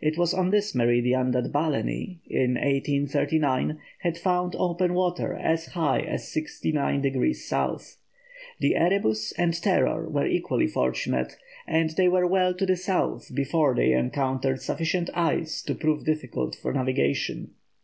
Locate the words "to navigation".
16.54-17.50